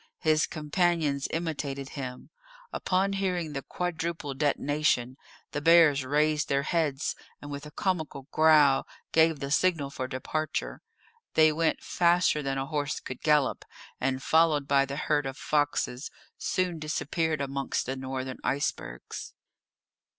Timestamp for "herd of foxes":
14.97-16.09